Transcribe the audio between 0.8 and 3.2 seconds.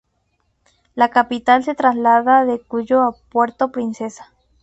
La capital se traslada de Cuyo a